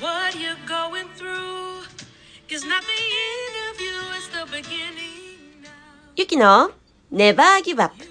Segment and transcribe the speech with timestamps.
[0.00, 1.82] what you're going through.
[2.48, 3.00] Cause not the
[3.32, 5.70] end of you is the beginning now.
[6.16, 6.70] ゆきの
[7.10, 8.06] ネバーギブアップ。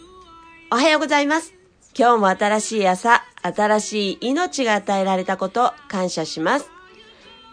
[0.72, 1.54] おはようございます。
[1.98, 6.70] 今日も新しい朝、新しい命が与えられたこと、感謝します。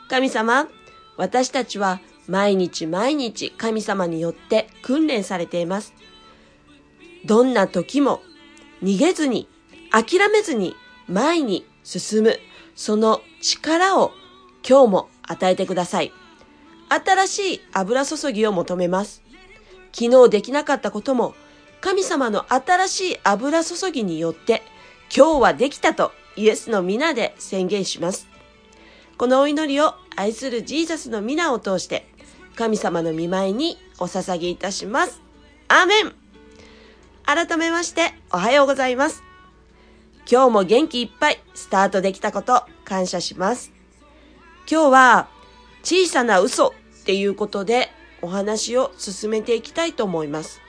[0.09, 0.67] 神様、
[1.17, 5.93] 私たちは毎日毎日神様によって訓練されています。
[7.27, 8.23] どんな時も
[8.83, 9.47] 逃げずに、
[9.91, 10.75] 諦めずに
[11.07, 12.39] 前に進む、
[12.75, 14.13] その力を
[14.69, 16.13] 今日も与えてください。
[16.89, 19.23] 新しい油注ぎを求めます。
[19.93, 21.35] 昨日できなかったことも
[21.81, 24.63] 神様の新しい油注ぎによって
[25.15, 28.29] 今日はできたとイエスの皆で宣言します。
[29.19, 32.07] このお祈りを愛するジーザスの皆を通して
[32.57, 35.21] 神様の見舞いにお捧げいたします。
[35.69, 36.15] アーメン
[37.25, 39.23] 改めましておはようございます。
[40.31, 43.82] 今日も元気いっぱいスタートできたこと感謝します。
[44.73, 45.29] 今日は
[45.83, 46.73] 小さな嘘っ
[47.05, 47.91] ていうことで
[48.23, 50.63] お話を進めていきたいと思います。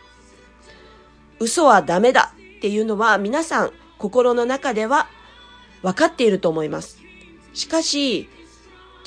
[1.39, 5.07] 嘘はダメだっていうのは皆さん心の中では
[5.83, 6.99] 分かっていると思います。
[7.53, 8.27] しかし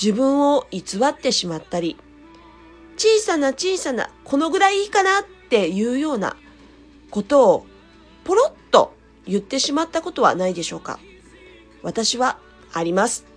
[0.02, 1.98] 自分を偽ってしまったり
[2.96, 6.38] 小さな小さなこのぐらいいいかなっていうような
[7.10, 7.66] ことを
[8.24, 8.94] ポロッと
[9.26, 10.98] 言ってしまったことはないでしょうか
[11.82, 12.38] 私は
[12.72, 13.35] あります。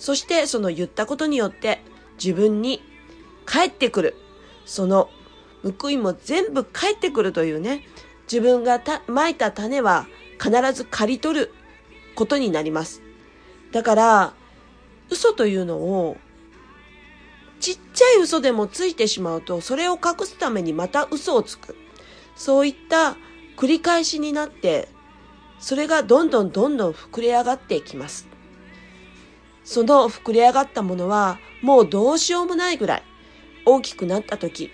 [0.00, 1.82] そしてその言ったことによって
[2.16, 2.82] 自分に
[3.44, 4.16] 返ってくる。
[4.64, 5.10] その
[5.78, 7.86] 報いも全部返ってくるというね。
[8.22, 10.06] 自分がた蒔いた種は
[10.42, 11.54] 必ず刈り取る
[12.14, 13.02] ことになります。
[13.72, 14.34] だから、
[15.10, 16.16] 嘘というのを
[17.58, 21.76] ちっちゃい嘘でもついてしまうと、それを隠すためにまた嘘をつく。
[22.36, 23.16] そういった
[23.58, 24.88] 繰り返しになって、
[25.58, 28.29] それがどんどんどんどん膨れ上がっていきます。
[29.70, 33.02] その膨れ上がったものはもうどうしようもないぐらい
[33.64, 34.68] 大きくなった時、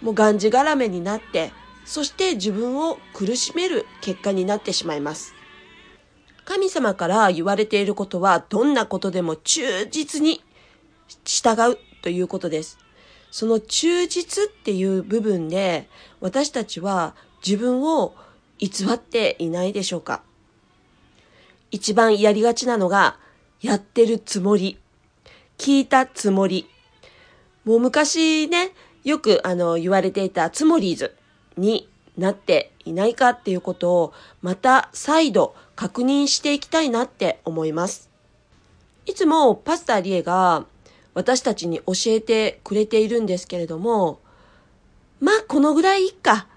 [0.00, 1.52] もうがんじがらめになって、
[1.84, 5.34] そして自分を苦しめる結果になってしまいます。
[6.46, 10.42] 神様から言われていることはどんなことでも忠実に
[11.26, 12.78] 従うということです。
[13.30, 15.90] その忠実っていう部分で
[16.20, 17.14] 私たちは
[17.46, 18.14] 自分を
[18.58, 20.22] 偽っていないでしょうか
[21.70, 23.18] 一番やりがちなのが
[23.62, 24.76] やってるつもり、
[25.56, 26.68] 聞いたつもり。
[27.64, 28.72] もう昔ね、
[29.04, 31.14] よくあの言われていたつもりーズ
[31.56, 34.12] になっていないかっていうことを
[34.42, 38.10] また再度確認していきたいなって思います。
[39.06, 40.66] いつもパスタリエが
[41.14, 44.18] 私たちに教えてくれているんですけれども、
[45.20, 46.48] まあこのぐらいいいか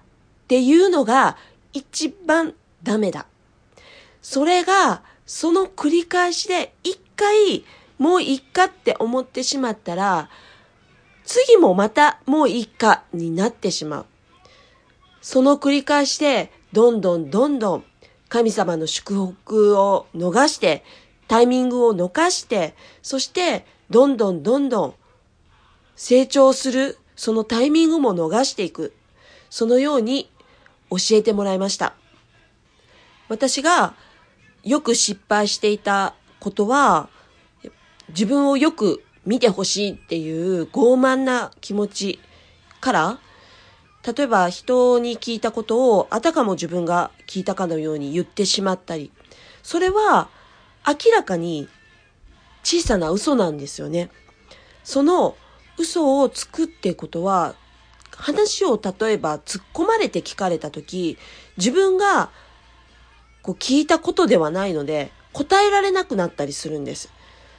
[0.44, 1.36] っていうのが
[1.72, 3.26] 一番ダメだ。
[4.22, 7.64] それがその繰り返しで一回
[7.98, 10.30] もういいかって思ってしまったら、
[11.24, 14.06] 次もまたもういいかになってしまう。
[15.20, 17.84] その繰り返しでどんどんどんどん
[18.28, 20.84] 神様の祝福を逃して、
[21.26, 24.94] タイミングを逃して、そしてどんどんどんどん
[25.96, 28.94] 成長するそのタイミングも逃していく。
[29.50, 30.30] そのように
[30.90, 31.94] 教えてもらいました。
[33.28, 33.94] 私が
[34.66, 37.08] よく失敗していたことは、
[38.08, 42.20] 自分をよく見てほしいっていう傲慢な気持ち
[42.80, 43.18] から、
[44.04, 49.12] 例えば人に聞いたことをあたかも自分が聞いたかのように言ってしまったり、
[49.62, 50.28] それは
[50.84, 51.68] 明らかに
[52.64, 54.10] 小さな嘘なんですよね。
[54.82, 55.36] その
[55.78, 57.54] 嘘をつくってことは、
[58.10, 61.18] 話を例えば突っ込まれて聞かれたとき、
[61.56, 62.30] 自分が
[63.46, 67.12] こう聞いたことではないので、答えられなくなったりするんです。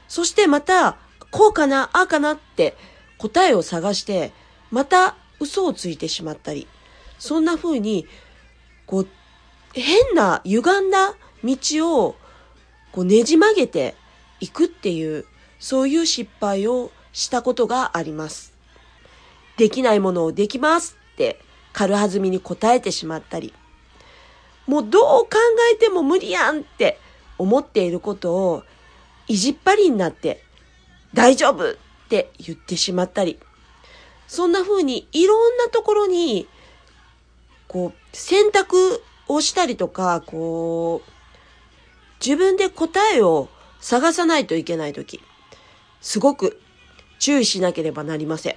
[0.10, 0.98] そしてまた、
[1.32, 2.76] こうかな、ああかなって
[3.18, 4.34] 答えを探して、
[4.70, 6.68] また嘘をついてしまったり、
[7.20, 8.06] そんな風に、
[8.86, 9.08] こう、
[9.72, 11.56] 変な歪んだ道
[12.06, 12.16] を
[12.92, 13.96] こうねじ曲げて
[14.42, 15.24] いくっていう、
[15.58, 18.54] そういう失敗をしたことがあります。
[19.56, 21.40] できないものをできますって
[21.72, 23.54] 軽はずみに答えてしまったり、
[24.68, 25.30] もうどう考
[25.74, 27.00] えても無理やんって
[27.38, 28.64] 思っていることを
[29.28, 30.44] 意地っ張りになって
[31.14, 31.76] 大丈夫っ
[32.10, 33.40] て言ってしまったり、
[34.28, 36.48] そんな風にいろんなところに
[37.68, 41.12] こう選択をしたりとか、こう
[42.26, 43.50] 自分で答えを
[43.80, 45.22] 探さないといけないとき、
[46.02, 46.62] すごく
[47.20, 48.56] 注意しなければなりません。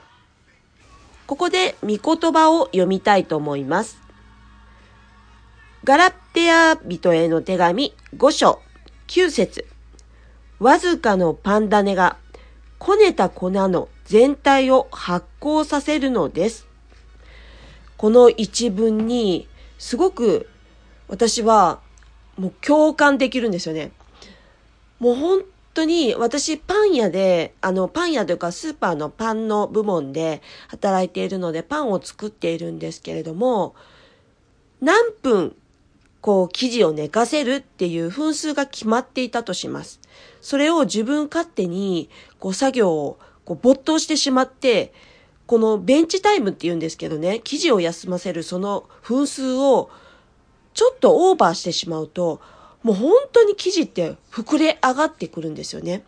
[1.27, 4.00] ここで御言葉を読みたいと思います。
[5.82, 8.61] ガラテア人への手紙5章
[9.09, 9.67] 9節
[10.59, 12.19] わずかのパンダネが
[12.79, 16.67] こねた粉の全体を発酵させるのです。
[17.97, 19.49] この一文に
[19.79, 20.50] すごく
[21.09, 21.81] 私は
[22.37, 23.91] もう共感できるんですよね。
[24.99, 25.41] もう本
[25.73, 33.75] 当に私パン屋で、あのパン屋というかスーパーのパンの部門で働いているのでパンを作っているんですけれども、
[34.82, 35.56] 何分
[36.20, 40.00] こう生地を寝かせるっていう分数が決まっていたとします。
[40.40, 44.93] それを自分勝手にこう作業をこう没頭してしまって、
[45.46, 49.90] このベンチタイムって言うんですけどね、生地を休ませるその分数を
[50.75, 52.40] ちょっとオーバーしてしまうと、
[52.82, 56.05] もう本当に生地って膨れ上がってくるんですよね。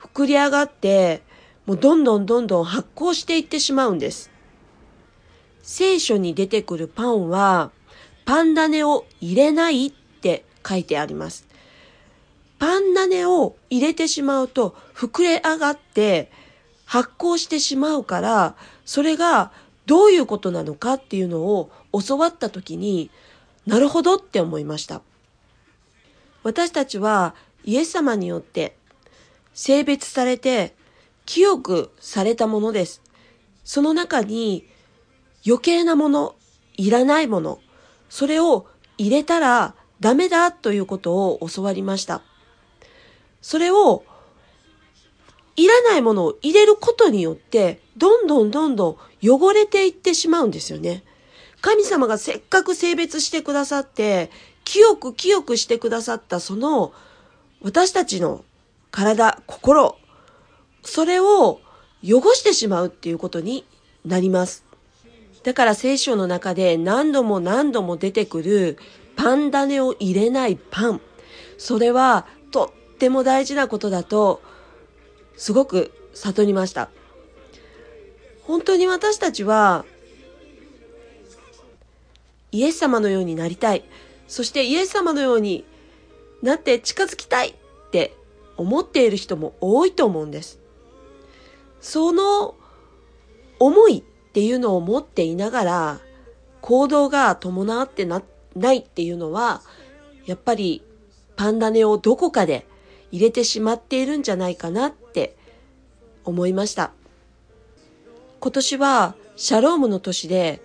[0.00, 1.22] 膨れ上がって、
[1.66, 4.30] もうどんどんどんどん発酵していってしまうんです。
[5.62, 7.70] 聖書に出てくるパンは、
[8.28, 11.46] パン種を入れないって書いてあります。
[12.58, 16.30] パン種を入れてしまうと膨れ上がって
[16.84, 18.54] 発酵してしまうから、
[18.84, 19.50] それが
[19.86, 21.70] どういうことなのかっていうのを
[22.06, 23.10] 教わった時に、
[23.66, 25.00] なるほどって思いました。
[26.42, 27.34] 私たちは
[27.64, 28.76] イエス様によって
[29.54, 30.74] 性別されて
[31.24, 33.00] 清くされたものです。
[33.64, 34.68] その中に
[35.46, 36.34] 余計なもの、
[36.76, 37.60] いらないもの、
[38.08, 38.66] それを
[38.96, 42.22] 入れたらダメだということを教わりました。
[43.40, 44.04] それを
[45.56, 51.02] いらないものを入れることによって、どんどんどんどん汚れていってしまうんですよね。
[51.60, 54.30] 神様がせっかく性別してくださって、
[54.64, 56.92] 清く清くしてくださったその
[57.62, 58.44] 私たちの
[58.90, 59.96] 体、心、
[60.84, 61.60] それを
[62.04, 63.64] 汚してしまうっていうことに
[64.04, 64.67] なります。
[65.48, 68.76] だから聖書の中で何度も何度も出てくる
[69.16, 71.00] パン種を入れないパン。
[71.56, 74.42] それはとっても大事なことだと
[75.38, 76.90] すごく悟りました。
[78.42, 79.86] 本当に私たちは
[82.52, 83.84] イエス様のようになりたい。
[84.26, 85.64] そしてイエス様のように
[86.42, 87.54] なって近づきたいっ
[87.90, 88.14] て
[88.58, 90.60] 思っている人も多いと思うんです。
[91.80, 92.54] その
[93.58, 96.00] 思いっていうのを持っていながら
[96.60, 98.22] 行動が伴ってな
[98.54, 99.62] ないっていうのは
[100.26, 100.82] やっぱり
[101.36, 102.66] パンダネをどこかで
[103.10, 105.36] 入れてしまっているんじゃないかなって
[106.24, 106.92] 思いました。
[108.40, 110.60] 今年はシャロームの年で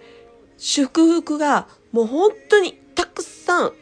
[0.57, 3.73] 祝福がもう本当にたくさん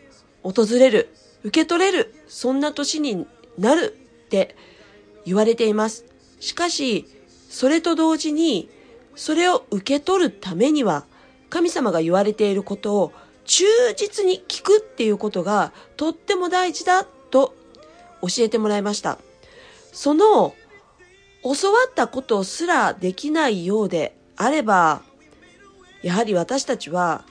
[0.44, 1.10] 訪れる、
[1.44, 3.26] 受け取れる、そんな年に
[3.58, 3.96] なる
[4.26, 4.56] って
[5.26, 6.06] 言われています。
[6.40, 7.06] しかし、
[7.50, 8.70] それと同時に、
[9.16, 11.06] それを受け取るためには、
[11.50, 13.12] 神様が言われていることを
[13.46, 13.66] 忠
[13.96, 17.54] 実に聞くっていうことがとっても大事だと
[18.22, 19.18] 教えてもらいました。
[19.92, 20.56] その
[21.44, 25.02] 教わったことすらできないようであれば、
[26.04, 27.26] やはり私たちは、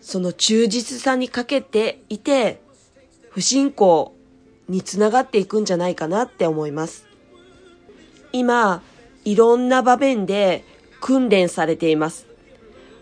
[0.00, 2.60] その忠実さにかけていて、
[3.30, 4.14] 不信仰
[4.68, 7.06] につながっていくんじゃないかなって思います。
[8.32, 8.82] 今、
[9.24, 10.64] いろんな場面で
[11.04, 12.26] 訓練されています。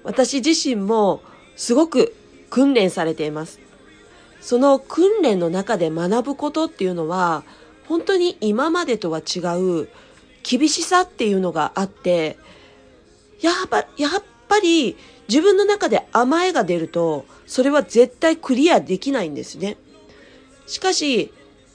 [0.02, 1.22] 私自身も
[1.54, 2.16] すごく
[2.50, 3.60] 訓練されています。
[4.40, 7.44] その訓練の中で学ぶことっていうのは、
[7.86, 9.38] 本当に今までとは違
[9.82, 9.88] う
[10.42, 12.38] 厳しさっていうのがあって、
[13.40, 14.96] やっぱ、やっぱり
[15.28, 19.76] 自分の中で甘えが出ると、それは絶対クリアできないんですね。
[20.66, 21.32] しかし、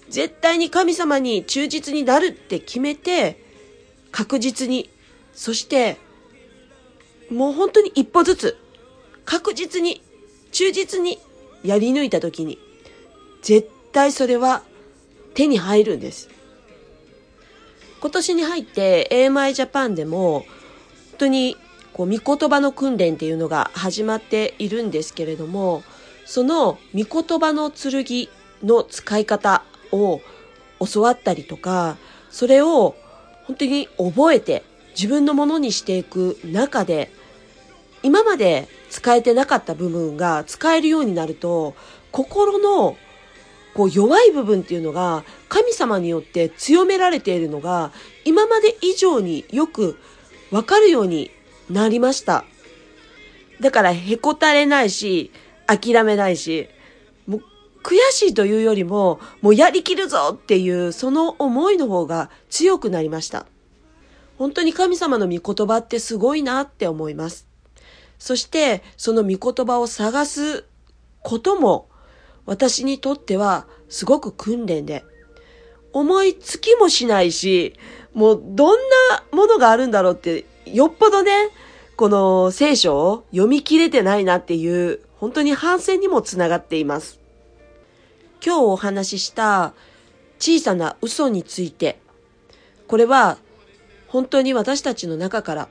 [0.09, 3.41] 絶対に神様に忠実になるって決めて、
[4.11, 4.89] 確実に、
[5.33, 6.05] そして、
[7.31, 8.57] もう本当に一歩ずつ、
[9.25, 10.01] 確実に、
[10.51, 11.19] 忠実に
[11.63, 12.57] やり抜いた時に、
[13.41, 14.63] 絶対それは
[15.33, 16.29] 手に入るんです。
[17.99, 20.45] 今年に入って AMI ジャパンでも、本
[21.17, 21.57] 当に
[21.97, 25.83] こう、御言葉の訓練っていうのが始まっているんですけれども、
[26.25, 28.29] その御言葉の剣
[28.63, 30.21] の使い方を
[30.93, 31.97] 教わったりとか、
[32.29, 32.95] それを
[33.45, 37.09] 本当に覚えて自分のものにしていく中で、
[38.03, 41.75] 今まで使えてなかった部分が使えるようになると、
[42.11, 42.97] 心の
[43.73, 47.91] こう弱い部分っていうのが神様によって強められているのが
[48.25, 49.99] 今まで以上によく
[50.49, 51.31] わかるように
[51.69, 52.45] なりました。
[53.59, 55.31] だからへこたれないし、
[55.65, 56.69] 諦めないし、
[57.27, 57.43] もう
[57.83, 63.45] 悔しいというよりも、もうやりきるぞっていうその思いの方が強くなりました。
[64.37, 67.46] 本当に神様の御言葉ってすごいなって思います。
[68.19, 70.65] そしてその御言葉を探す
[71.21, 71.87] ことも
[72.45, 75.03] 私にとってはすごく訓練で、
[75.93, 77.73] 思いつきもしないし、
[78.13, 78.79] もうどん
[79.11, 81.49] なものがあるんだろうって、よっぽどね、
[81.95, 87.19] この聖書を読み切れてないなっていう、本当に反省にもつながっています。
[88.45, 89.73] 今日お話しした
[90.39, 91.99] 小さな嘘について、
[92.87, 93.37] これは
[94.07, 95.69] 本当に私たちの中から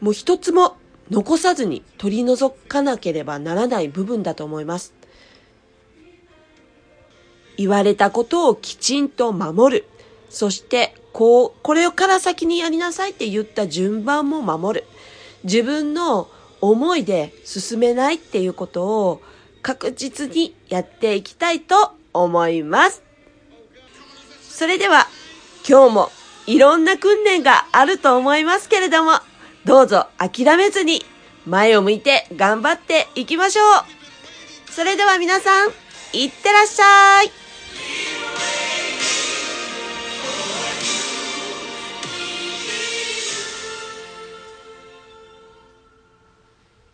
[0.00, 0.76] もう一つも
[1.10, 4.92] 残さずに取り除かなければならない部分だと思います。
[7.56, 9.84] 言われたことをきちんと守る。
[10.30, 14.86] そして、こう、これから先にやりなさいって言った順番も守る。
[15.44, 16.28] 自分の
[16.60, 19.22] 思いで進めないっていうことを
[19.62, 23.02] 確実にやっていきたいと思います。
[24.48, 25.08] それでは、
[25.68, 26.10] 今日も
[26.46, 29.12] いろんな訓練があると思いますけれども、
[29.68, 31.02] どうぞ諦めずに
[31.44, 34.72] 前を向いて頑張っていきましょう。
[34.72, 35.68] それでは皆さん、
[36.14, 37.47] いってらっしゃい。